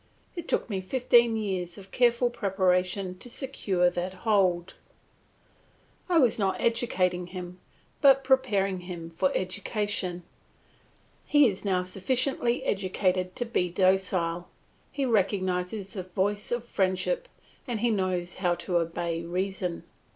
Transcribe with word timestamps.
It 0.35 0.47
took 0.47 0.67
me 0.67 0.81
fifteen 0.81 1.37
years 1.37 1.77
of 1.77 1.91
careful 1.91 2.31
preparation 2.31 3.19
to 3.19 3.29
secure 3.29 3.87
that 3.91 4.15
hold. 4.25 4.73
I 6.09 6.17
was 6.17 6.39
not 6.39 6.59
educating 6.59 7.27
him, 7.27 7.59
but 8.01 8.23
preparing 8.23 8.79
him 8.79 9.11
for 9.11 9.31
education. 9.35 10.23
He 11.27 11.47
is 11.47 11.63
now 11.63 11.83
sufficiently 11.83 12.63
educated 12.63 13.35
to 13.35 13.45
be 13.45 13.69
docile; 13.69 14.47
he 14.91 15.05
recognises 15.05 15.93
the 15.93 16.01
voice 16.01 16.51
of 16.51 16.65
friendship 16.65 17.29
and 17.67 17.81
he 17.81 17.91
knows 17.91 18.37
how 18.37 18.55
to 18.55 18.77
obey 18.77 19.21
reason. 19.23 19.83